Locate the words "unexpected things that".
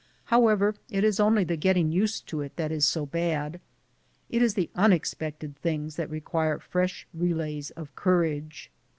4.73-6.09